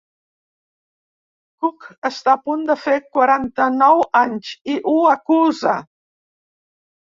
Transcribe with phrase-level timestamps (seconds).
[1.63, 5.79] Cook està a punt de fer quaranta-nou anys i ho acusa.